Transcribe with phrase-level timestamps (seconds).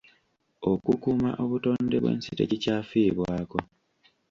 [0.71, 3.59] Okukuuma obutonde bw'ensi tekikyafiibwako.